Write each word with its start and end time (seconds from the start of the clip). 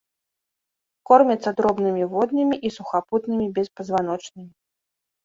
Кормяцца 1.09 1.49
дробнымі 1.59 2.03
воднымі 2.13 2.55
і 2.71 2.71
сухапутнымі 2.79 3.47
беспазваночнымі. 3.59 4.49